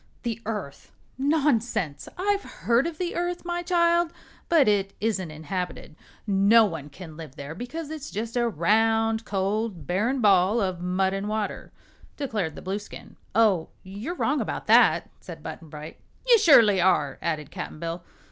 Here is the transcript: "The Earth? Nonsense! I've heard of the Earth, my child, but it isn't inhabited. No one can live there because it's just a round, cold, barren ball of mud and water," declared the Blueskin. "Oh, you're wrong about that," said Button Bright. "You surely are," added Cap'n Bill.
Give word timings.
"The 0.23 0.41
Earth? 0.47 0.91
Nonsense! 1.19 2.09
I've 2.17 2.41
heard 2.41 2.87
of 2.87 2.97
the 2.97 3.13
Earth, 3.15 3.45
my 3.45 3.61
child, 3.61 4.11
but 4.49 4.67
it 4.67 4.95
isn't 4.99 5.29
inhabited. 5.29 5.95
No 6.25 6.65
one 6.65 6.89
can 6.89 7.15
live 7.17 7.35
there 7.35 7.53
because 7.53 7.91
it's 7.91 8.09
just 8.09 8.35
a 8.35 8.49
round, 8.49 9.25
cold, 9.25 9.85
barren 9.85 10.19
ball 10.19 10.59
of 10.59 10.81
mud 10.81 11.13
and 11.13 11.29
water," 11.29 11.71
declared 12.17 12.55
the 12.55 12.63
Blueskin. 12.63 13.15
"Oh, 13.35 13.69
you're 13.83 14.15
wrong 14.15 14.41
about 14.41 14.65
that," 14.65 15.07
said 15.19 15.43
Button 15.43 15.69
Bright. 15.69 15.99
"You 16.27 16.39
surely 16.39 16.81
are," 16.81 17.19
added 17.21 17.51
Cap'n 17.51 17.77
Bill. 17.77 18.03